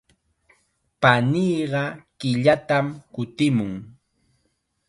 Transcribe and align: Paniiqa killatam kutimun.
Paniiqa 1.01 1.83
killatam 2.19 2.85
kutimun. 3.13 3.71